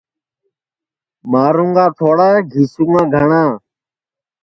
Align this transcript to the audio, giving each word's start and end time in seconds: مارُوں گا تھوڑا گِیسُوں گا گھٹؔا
مارُوں 1.31 1.71
گا 1.75 1.85
تھوڑا 1.97 2.29
گِیسُوں 2.51 2.89
گا 2.93 3.03
گھٹؔا 3.13 3.43